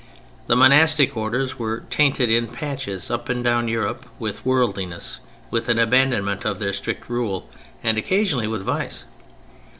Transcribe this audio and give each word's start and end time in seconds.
The 0.47 0.55
Monastic 0.55 1.15
orders 1.15 1.59
were 1.59 1.83
tainted 1.91 2.31
in 2.31 2.47
patches 2.47 3.11
up 3.11 3.29
and 3.29 3.43
down 3.43 3.67
Europe, 3.67 4.07
with 4.17 4.43
worldliness, 4.43 5.19
with 5.51 5.69
an 5.69 5.77
abandonment 5.77 6.43
of 6.43 6.57
their 6.57 6.73
strict 6.73 7.07
rule, 7.07 7.47
and 7.83 7.99
occasionally 7.99 8.47
with 8.47 8.63
vice. 8.63 9.05